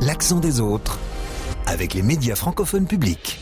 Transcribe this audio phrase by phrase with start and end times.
[0.00, 0.98] L'accent des autres
[1.66, 3.38] avec les médias francophones publics.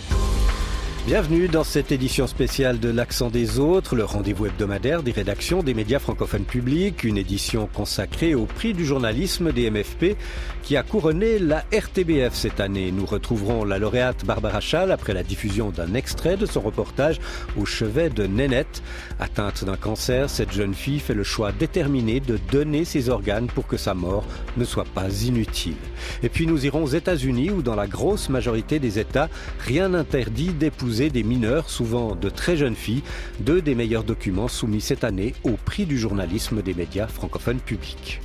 [1.06, 5.74] Bienvenue dans cette édition spéciale de l'Accent des autres, le rendez-vous hebdomadaire des rédactions des
[5.74, 10.16] médias francophones publics, une édition consacrée au prix du journalisme des MFP
[10.62, 12.90] qui a couronné la RTBF cette année.
[12.90, 17.20] Nous retrouverons la lauréate Barbara Schall après la diffusion d'un extrait de son reportage
[17.58, 18.82] au chevet de Nénette.
[19.20, 23.66] Atteinte d'un cancer, cette jeune fille fait le choix déterminé de donner ses organes pour
[23.66, 24.24] que sa mort
[24.56, 25.76] ne soit pas inutile.
[26.22, 29.28] Et puis nous irons aux États-Unis où dans la grosse majorité des États,
[29.66, 33.02] rien n'interdit d'épouser des mineurs, souvent de très jeunes filles,
[33.40, 38.20] deux des meilleurs documents soumis cette année au prix du journalisme des médias francophones publics.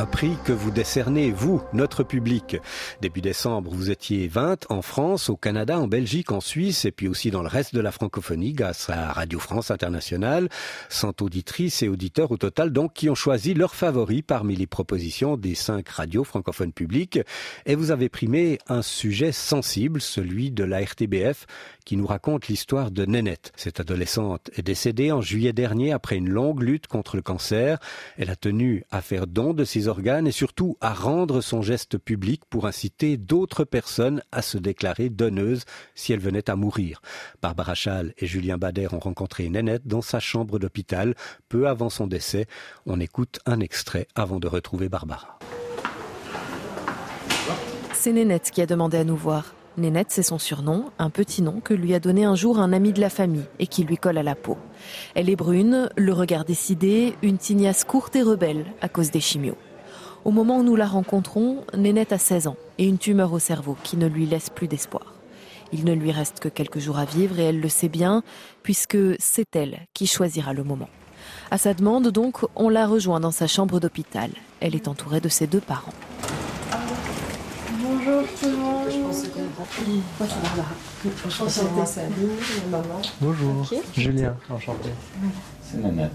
[0.00, 2.56] Un prix que vous décernez, vous, notre public.
[3.02, 7.06] Début décembre, vous étiez 20 en France, au Canada, en Belgique, en Suisse et puis
[7.06, 10.48] aussi dans le reste de la francophonie grâce à Radio France Internationale.
[10.88, 15.36] 100 auditrices et auditeurs au total donc qui ont choisi leur favori parmi les propositions
[15.36, 17.20] des cinq radios francophones publiques.
[17.66, 21.44] Et vous avez primé un sujet sensible, celui de la RTBF,
[21.84, 23.52] qui nous raconte l'histoire de Nénette.
[23.54, 27.78] Cette adolescente est décédée en juillet dernier après une longue lutte contre le cancer.
[28.16, 31.98] Elle a tenu à faire don de ses organes et surtout à rendre son geste
[31.98, 37.02] public pour inciter d'autres personnes à se déclarer donneuses si elles venaient à mourir.
[37.42, 41.14] Barbara Schall et Julien Bader ont rencontré Nénette dans sa chambre d'hôpital
[41.48, 42.46] peu avant son décès.
[42.86, 45.38] On écoute un extrait avant de retrouver Barbara.
[47.92, 49.54] C'est Nénette qui a demandé à nous voir.
[49.76, 52.92] Nénette, c'est son surnom, un petit nom que lui a donné un jour un ami
[52.92, 54.58] de la famille et qui lui colle à la peau.
[55.14, 59.56] Elle est brune, le regard décidé, une tignasse courte et rebelle à cause des chimios.
[60.24, 63.76] Au moment où nous la rencontrons, Nénette a 16 ans et une tumeur au cerveau
[63.82, 65.14] qui ne lui laisse plus d'espoir.
[65.72, 68.22] Il ne lui reste que quelques jours à vivre et elle le sait bien,
[68.62, 70.88] puisque c'est elle qui choisira le moment.
[71.50, 74.30] À sa demande, donc, on la rejoint dans sa chambre d'hôpital.
[74.60, 75.94] Elle est entourée de ses deux parents.
[77.82, 78.88] Bonjour tout le monde.
[78.90, 80.74] Je pense que Moi, c'est Barbara.
[81.26, 82.28] Enchantée, Sabine,
[82.70, 83.00] maman.
[83.20, 83.70] Bonjour.
[83.96, 84.90] Julien, enchanté.
[85.62, 86.10] C'est Nanette.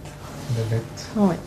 [0.56, 1.10] Babette.
[1.16, 1.40] Ouais.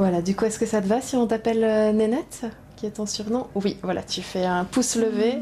[0.00, 2.46] Voilà, du coup, est-ce que ça te va si on t'appelle euh, Nénette,
[2.76, 3.48] qui est ton surnom?
[3.54, 5.38] Oui, voilà, tu fais un pouce levé.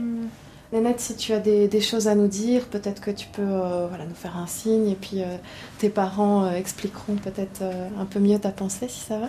[0.72, 3.86] Nénette, si tu as des, des choses à nous dire, peut-être que tu peux euh,
[3.86, 5.36] voilà, nous faire un signe et puis euh,
[5.78, 9.28] tes parents euh, expliqueront peut-être euh, un peu mieux ta pensée, si ça va?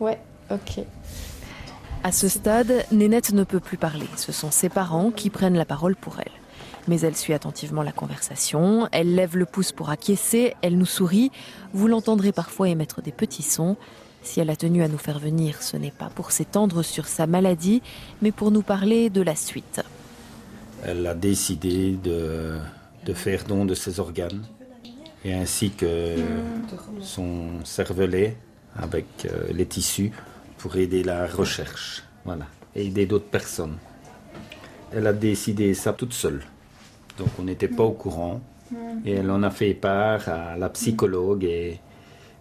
[0.00, 0.18] Ouais,
[0.50, 0.86] ok.
[2.02, 4.08] À ce stade, Nénette ne peut plus parler.
[4.16, 6.32] Ce sont ses parents qui prennent la parole pour elle.
[6.88, 11.30] Mais elle suit attentivement la conversation, elle lève le pouce pour acquiescer, elle nous sourit.
[11.72, 13.76] Vous l'entendrez parfois émettre des petits sons.
[14.22, 17.26] Si elle a tenu à nous faire venir, ce n'est pas pour s'étendre sur sa
[17.26, 17.82] maladie,
[18.20, 19.82] mais pour nous parler de la suite.
[20.84, 22.58] Elle a décidé de,
[23.14, 24.42] faire don de ses organes,
[25.24, 26.16] et ainsi que
[27.00, 28.36] son cervelet
[28.76, 30.12] avec euh, les tissus
[30.58, 33.76] pour aider la recherche, voilà, aider d'autres personnes.
[34.92, 36.42] Elle a décidé ça toute seule,
[37.18, 38.40] donc on n'était pas au courant,
[39.04, 41.80] et elle en a fait part à la psychologue et,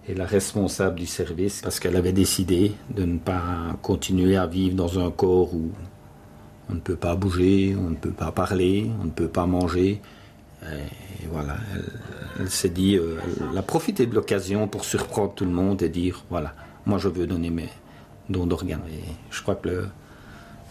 [0.07, 4.75] et la responsable du service parce qu'elle avait décidé de ne pas continuer à vivre
[4.75, 5.71] dans un corps où
[6.69, 10.01] on ne peut pas bouger, on ne peut pas parler, on ne peut pas manger.
[10.63, 11.83] Et voilà, elle,
[12.39, 13.17] elle s'est dit, euh,
[13.51, 16.53] elle a profité de l'occasion pour surprendre tout le monde et dire, voilà,
[16.85, 17.69] moi je veux donner mes
[18.29, 18.81] dons d'organes.
[18.89, 19.87] Et je crois que le,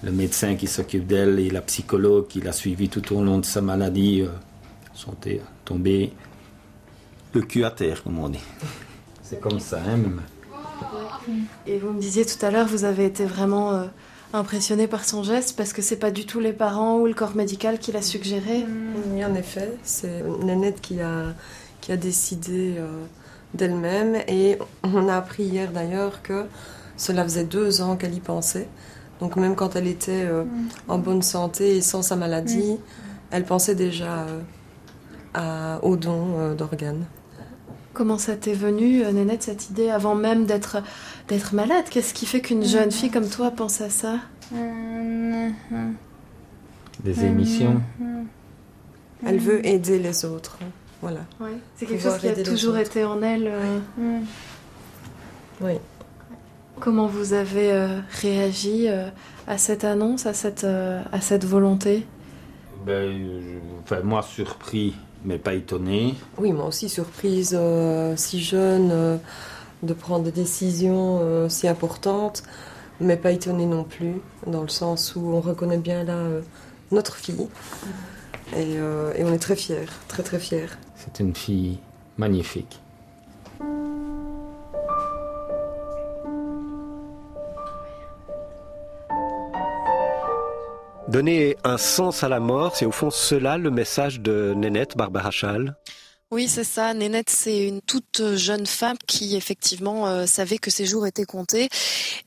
[0.02, 3.44] le médecin qui s'occupe d'elle et la psychologue qui l'a suivie tout au long de
[3.44, 4.28] sa maladie euh,
[4.94, 5.14] sont
[5.64, 6.12] tombés
[7.34, 8.40] le cul à terre, comme on dit.
[9.22, 10.22] C'est comme ça, hein, même.
[11.66, 13.84] Et vous me disiez tout à l'heure, vous avez été vraiment euh,
[14.32, 17.36] impressionné par son geste parce que c'est pas du tout les parents ou le corps
[17.36, 18.64] médical qui l'a suggéré.
[19.12, 21.34] Oui, en effet, c'est Nanette qui a,
[21.80, 22.86] qui a décidé euh,
[23.54, 24.16] d'elle-même.
[24.26, 26.46] Et on a appris hier d'ailleurs que
[26.96, 28.68] cela faisait deux ans qu'elle y pensait.
[29.20, 30.44] Donc même quand elle était euh,
[30.88, 32.76] en bonne santé et sans sa maladie,
[33.30, 34.40] elle pensait déjà euh,
[35.34, 37.04] à, au don euh, d'organes.
[37.92, 40.82] Comment ça t'est venu, euh, Nénette, cette idée avant même d'être
[41.28, 41.84] d'être malade?
[41.90, 44.16] Qu'est-ce qui fait qu'une jeune fille comme toi pense à ça?
[47.04, 47.80] Des émissions.
[49.26, 50.58] Elle veut aider les autres.
[51.02, 51.20] Voilà.
[51.76, 53.48] C'est quelque Pouvoir chose qui a toujours été en elle.
[53.48, 53.78] euh.
[55.60, 55.72] Oui.
[56.80, 59.08] Comment vous avez euh, réagi euh,
[59.46, 62.06] à cette annonce, à cette, euh, à cette volonté?
[62.86, 64.94] Ben, je- enfin, moi, surpris,
[65.24, 66.14] mais pas étonné.
[66.38, 69.16] Oui, moi aussi surprise, euh, si jeune, euh,
[69.82, 72.42] de prendre des décisions euh, si importantes,
[73.00, 74.14] mais pas étonnée non plus,
[74.46, 76.40] dans le sens où on reconnaît bien là euh,
[76.92, 77.46] notre fille.
[78.56, 80.66] Et, euh, et on est très fiers, très très fiers.
[80.96, 81.78] C'est une fille
[82.16, 82.80] magnifique.
[91.10, 95.32] Donner un sens à la mort, c'est au fond cela le message de Nénette Barbara
[95.32, 95.74] Schall
[96.32, 96.94] oui, c'est ça.
[96.94, 101.68] Nénette, c'est une toute jeune femme qui effectivement euh, savait que ses jours étaient comptés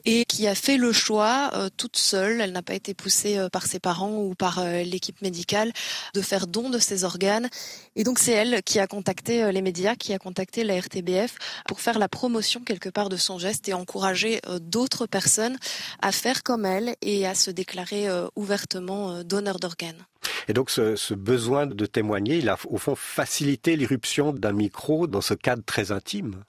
[0.03, 3.47] et qui a fait le choix euh, toute seule, elle n'a pas été poussée euh,
[3.47, 5.71] par ses parents ou par l'équipe médicale,
[6.13, 7.49] de faire don de ses organes.
[7.95, 11.37] Et donc c'est elle qui a contacté les médias, qui a contacté la RTBF
[11.69, 15.57] pour faire la promotion quelque part de son geste et encourager d'autres personnes
[16.01, 20.05] à faire comme elle et à se déclarer ouvertement donneur d'organes.
[20.47, 25.21] Et donc ce, besoin de témoigner, il a au fond facilité l'irruption d'un micro dans
[25.21, 26.43] ce cadre très intime.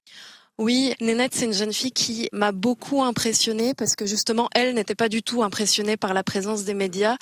[0.57, 4.95] Oui, Nénette, c'est une jeune fille qui m'a beaucoup impressionnée parce que justement, elle n'était
[4.95, 7.17] pas du tout impressionnée par la présence des médias.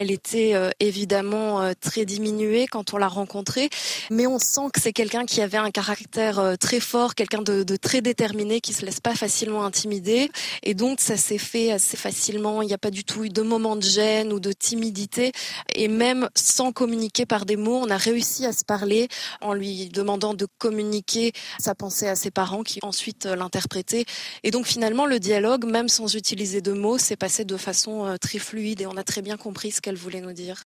[0.00, 3.70] Elle était euh, évidemment euh, très diminuée quand on l'a rencontrée,
[4.10, 7.64] mais on sent que c'est quelqu'un qui avait un caractère euh, très fort, quelqu'un de,
[7.76, 10.30] très déterminé, qui se laisse pas facilement intimider.
[10.62, 12.60] Et donc, ça s'est fait assez facilement.
[12.60, 15.32] Il n'y a pas du tout eu de moment de gêne ou de timidité.
[15.74, 19.08] Et même sans communiquer par des mots, on a réussi à se parler
[19.40, 24.04] en lui demandant de communiquer sa pensée à ses parents ensuite euh, l'interpréter.
[24.42, 28.16] Et donc finalement, le dialogue, même sans utiliser de mots, s'est passé de façon euh,
[28.16, 30.64] très fluide et on a très bien compris ce qu'elle voulait nous dire.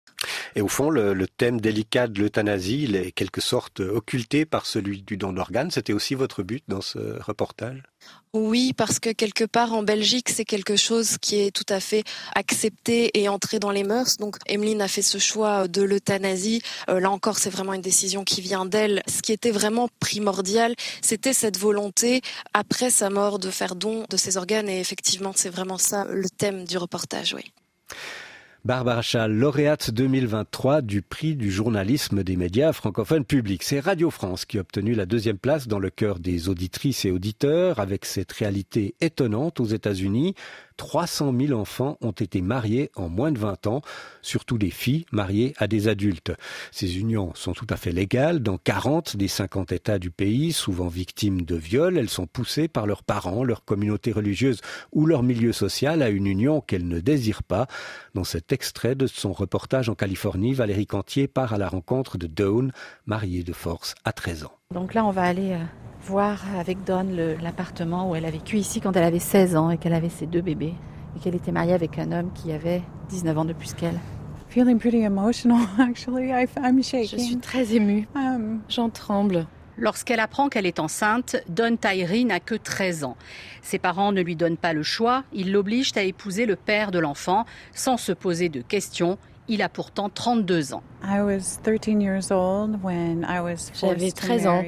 [0.56, 5.01] Et au fond, le, thème délicat de l'euthanasie, il est quelque sorte occulté par celui
[5.01, 5.71] du don d'organes.
[5.71, 7.81] C'était aussi votre but dans ce reportage?
[8.33, 12.03] Oui, parce que quelque part en Belgique, c'est quelque chose qui est tout à fait
[12.36, 14.18] accepté et entré dans les mœurs.
[14.18, 16.62] Donc, Emeline a fait ce choix de l'euthanasie.
[16.89, 19.03] Euh, là encore, c'est vraiment une décision qui vient d'elle.
[19.07, 22.21] Ce qui était vraiment primordial, c'était cette volonté,
[22.53, 24.68] après sa mort, de faire don de ses organes.
[24.68, 27.45] Et effectivement, c'est vraiment ça le thème du reportage, oui.
[28.66, 33.62] Barbara Schall, lauréate 2023 du prix du journalisme des médias francophones publics.
[33.62, 37.12] C'est Radio France qui a obtenu la deuxième place dans le cœur des auditrices et
[37.12, 40.34] auditeurs avec cette réalité étonnante aux États-Unis.
[40.77, 43.81] 300 000 enfants ont été mariés en moins de 20 ans,
[44.22, 46.33] surtout des filles mariées à des adultes.
[46.72, 50.88] Ces unions sont tout à fait légales dans 40 des 50 États du pays, souvent
[50.88, 51.98] victimes de viols.
[51.98, 54.62] Elles sont poussées par leurs parents, leur communauté religieuse
[54.92, 57.68] ou leur milieu social à une union qu'elles ne désirent pas.
[58.13, 62.28] Dans cet extrait de son reportage en Californie, Valérie Cantier part à la rencontre de
[62.28, 62.71] Dawn,
[63.06, 64.57] mariée de force à 13 ans.
[64.74, 65.64] Donc là, on va aller euh,
[66.02, 69.78] voir avec Dawn l'appartement où elle a vécu ici quand elle avait 16 ans et
[69.78, 70.74] qu'elle avait ses deux bébés
[71.16, 74.00] et qu'elle était mariée avec un homme qui avait 19 ans de plus qu'elle.
[77.20, 78.08] Je suis très émue.
[78.16, 79.46] Um, J'en tremble.
[79.78, 83.18] Lorsqu'elle apprend qu'elle est enceinte, Don Tyree n'a que 13 ans.
[83.62, 86.98] Ses parents ne lui donnent pas le choix, ils l'obligent à épouser le père de
[86.98, 89.20] l'enfant sans se poser de questions.
[89.47, 90.81] Il a pourtant 32 ans.
[93.89, 94.63] J'avais 13 ans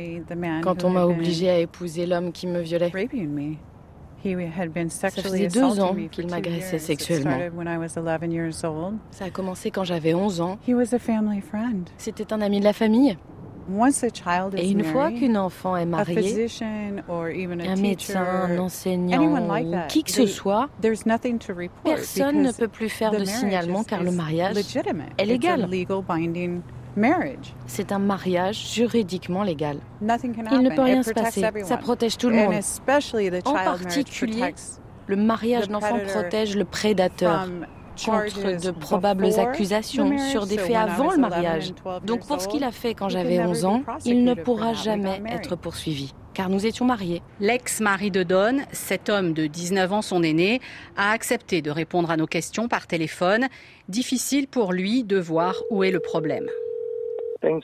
[0.62, 2.92] quand on m'a obligée à épouser l'homme qui me violait.
[4.90, 7.38] Ça faisait deux ans qu'il m'agressait sexuellement.
[9.12, 10.60] Ça a commencé quand j'avais 11 ans.
[11.98, 13.18] C'était un ami de la famille.
[14.58, 16.48] Et une fois qu'une enfant est mariée,
[17.10, 20.70] un médecin, un enseignant ou qui que ce soit,
[21.84, 24.56] personne ne peut plus faire de signalement car le mariage
[25.18, 25.68] est légal.
[27.68, 29.78] C'est un mariage juridiquement légal.
[30.02, 31.46] Il ne peut rien se passer.
[31.64, 32.54] Ça protège tout le monde.
[33.46, 34.54] En particulier,
[35.08, 37.48] le mariage d'enfant protège le prédateur
[38.06, 41.74] contre de probables accusations sur des faits avant le mariage.
[42.04, 45.56] Donc pour ce qu'il a fait quand j'avais 11 ans, il ne pourra jamais être
[45.56, 47.24] poursuivi car nous étions mariés.
[47.40, 50.62] L'ex-mari de Don, cet homme de 19 ans, son aîné,
[50.96, 53.48] a accepté de répondre à nos questions par téléphone.
[53.90, 56.48] Difficile pour lui de voir où est le problème.
[57.44, 57.60] Uh,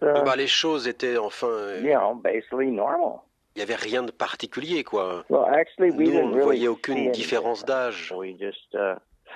[0.00, 1.48] bah, les choses étaient enfin.
[1.80, 5.24] Il n'y avait rien de particulier, quoi.
[5.30, 8.14] Nous, on ne voyait aucune différence d'âge.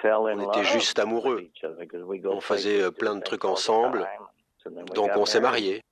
[0.05, 1.49] On était juste amoureux.
[2.25, 4.07] On faisait euh, plein de trucs ensemble.
[4.95, 5.83] Donc on s'est mariés.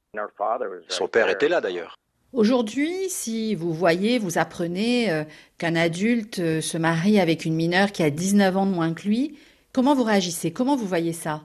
[0.88, 1.96] Son père était là d'ailleurs.
[2.32, 5.22] Aujourd'hui, si vous voyez, vous apprenez euh,
[5.56, 9.02] qu'un adulte euh, se marie avec une mineure qui a 19 ans de moins que
[9.02, 9.38] lui,
[9.72, 10.52] comment vous réagissez?
[10.52, 11.42] Comment vous voyez ça?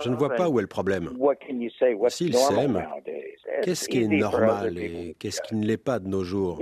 [0.00, 1.10] Je ne vois pas où est le problème.
[2.08, 2.84] S'ils s'aiment,
[3.62, 6.58] qu'est-ce qui est normal et qu'est-ce qui ne l'est pas de nos jours?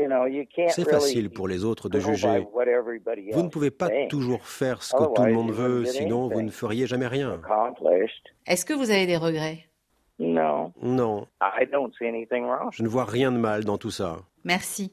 [0.68, 2.46] C'est facile pour les autres de juger.
[3.32, 6.50] Vous ne pouvez pas toujours faire ce que tout le monde veut, sinon vous ne
[6.50, 7.40] feriez jamais rien.
[8.46, 9.66] Est-ce que vous avez des regrets?
[10.18, 10.72] Non.
[10.82, 11.26] Non.
[12.70, 14.18] Je ne vois rien de mal dans tout ça.
[14.44, 14.92] Merci.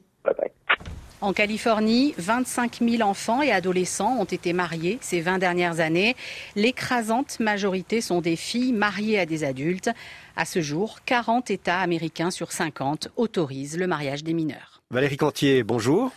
[1.22, 6.16] En Californie, 25 000 enfants et adolescents ont été mariés ces 20 dernières années.
[6.56, 9.90] L'écrasante majorité sont des filles mariées à des adultes.
[10.34, 14.79] À ce jour, 40 États américains sur 50 autorisent le mariage des mineurs.
[14.92, 16.10] Valérie Cantier, bonjour.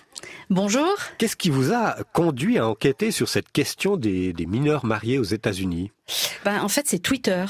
[0.50, 0.96] Bonjour.
[1.18, 5.92] Qu'est-ce qui vous a conduit à enquêter sur cette question des, mineurs mariés aux États-Unis?
[6.44, 7.46] Ben, En fait, c'est Twitter.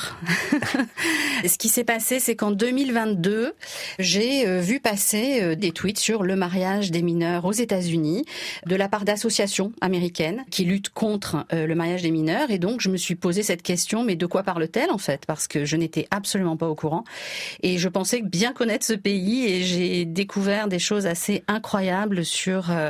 [1.45, 3.53] Ce qui s'est passé, c'est qu'en 2022,
[3.99, 8.25] j'ai euh, vu passer euh, des tweets sur le mariage des mineurs aux États-Unis
[8.65, 12.51] de la part d'associations américaines qui luttent contre euh, le mariage des mineurs.
[12.51, 15.25] Et donc, je me suis posé cette question, mais de quoi parle-t-elle en fait?
[15.25, 17.03] Parce que je n'étais absolument pas au courant.
[17.63, 22.71] Et je pensais bien connaître ce pays et j'ai découvert des choses assez incroyables sur
[22.71, 22.89] euh,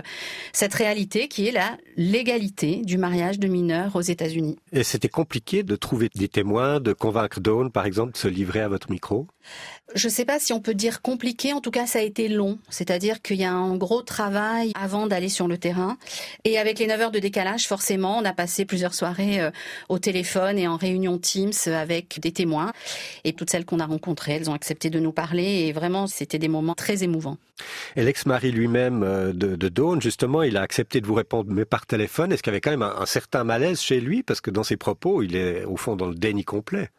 [0.54, 4.58] cette réalité qui est la légalité du mariage de mineurs aux États-Unis.
[4.72, 8.62] Et c'était compliqué de trouver des témoins, de convaincre Dawn, par exemple, de se livrer
[8.62, 9.28] à votre micro?
[9.96, 12.30] Je ne sais pas si on peut dire compliqué, en tout cas ça a été
[12.30, 12.58] long.
[12.70, 15.98] C'est-à-dire qu'il y a un gros travail avant d'aller sur le terrain.
[16.46, 19.52] Et avec les 9 heures de décalage, forcément, on a passé plusieurs soirées euh,
[19.90, 22.72] au téléphone et en réunion Teams avec des témoins.
[23.26, 25.66] Et toutes celles qu'on a rencontrées, elles ont accepté de nous parler.
[25.68, 27.38] Et vraiment, c'était des moments très émouvants.
[27.96, 31.66] Et l'ex-mari lui-même euh, de, de, Dawn, justement, il a accepté de vous répondre, mais
[31.66, 32.32] par téléphone.
[32.32, 34.22] Est-ce qu'il y avait quand même un certain malaise chez lui?
[34.22, 36.92] Parce que dans ses propos, il est au fond dans le déni complet.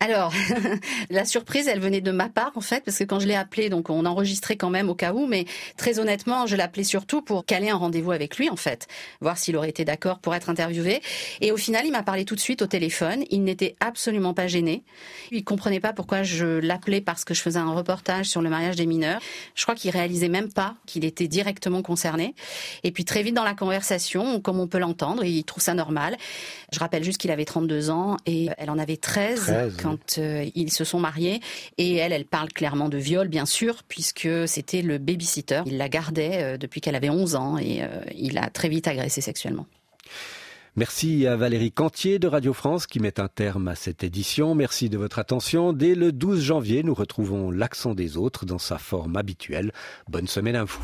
[0.00, 0.32] Alors,
[1.10, 3.68] la surprise, elle venait de ma part en fait, parce que quand je l'ai appelé,
[3.68, 5.46] donc on enregistrait quand même au cas où, mais
[5.76, 8.86] très honnêtement, je l'appelais surtout pour caler un rendez-vous avec lui en fait,
[9.20, 11.00] voir s'il aurait été d'accord pour être interviewé.
[11.40, 13.24] Et au final, il m'a parlé tout de suite au téléphone.
[13.30, 14.82] Il n'était absolument pas gêné.
[15.30, 18.76] Il comprenait pas pourquoi je l'appelais parce que je faisais un reportage sur le mariage
[18.76, 19.20] des mineurs.
[19.54, 22.34] Je crois qu'il réalisait même pas qu'il était directement concerné.
[22.82, 26.16] Et puis très vite dans la conversation, comme on peut l'entendre, il trouve ça normal.
[26.72, 30.72] Je rappelle juste qu'il avait 32 ans et elle en avait 13, quand euh, ils
[30.72, 31.40] se sont mariés.
[31.78, 35.62] Et elle, elle parle clairement de viol, bien sûr, puisque c'était le babysitter.
[35.66, 38.88] Il la gardait euh, depuis qu'elle avait 11 ans et euh, il a très vite
[38.88, 39.66] agressé sexuellement.
[40.76, 44.56] Merci à Valérie Cantier de Radio France qui met un terme à cette édition.
[44.56, 45.72] Merci de votre attention.
[45.72, 49.72] Dès le 12 janvier, nous retrouvons l'accent des autres dans sa forme habituelle.
[50.08, 50.82] Bonne semaine à vous.